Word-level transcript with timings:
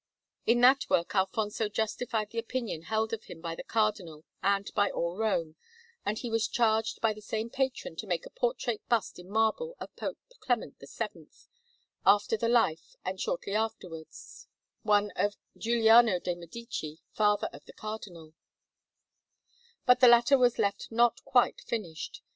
In 0.47 0.61
that 0.61 0.89
work 0.89 1.13
Alfonso 1.13 1.69
justified 1.69 2.31
the 2.31 2.39
opinion 2.39 2.81
held 2.81 3.13
of 3.13 3.25
him 3.25 3.39
by 3.39 3.53
the 3.53 3.63
Cardinal 3.63 4.25
and 4.41 4.73
by 4.73 4.89
all 4.89 5.15
Rome, 5.15 5.57
and 6.03 6.17
he 6.17 6.31
was 6.31 6.47
charged 6.47 6.99
by 7.01 7.13
the 7.13 7.21
same 7.21 7.51
patron 7.51 7.95
to 7.97 8.07
make 8.07 8.25
a 8.25 8.31
portrait 8.31 8.81
bust 8.89 9.19
in 9.19 9.29
marble 9.29 9.75
of 9.79 9.95
Pope 9.95 10.17
Clement 10.39 10.77
VII, 10.79 11.27
after 12.03 12.35
the 12.35 12.49
life, 12.49 12.95
and 13.05 13.21
shortly 13.21 13.53
afterwards 13.53 14.47
one 14.81 15.11
of 15.15 15.37
Giuliano 15.55 16.19
de' 16.19 16.33
Medici, 16.33 16.97
father 17.13 17.47
of 17.53 17.65
the 17.65 17.73
Cardinal; 17.73 18.33
but 19.85 19.99
the 19.99 20.07
latter 20.07 20.35
was 20.35 20.57
left 20.57 20.87
not 20.91 21.23
quite 21.25 21.61
finished. 21.67 22.23